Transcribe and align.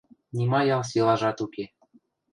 Нима 0.37 0.61
ял 0.75 0.83
силажат 0.89 1.37
уке. 1.45 1.65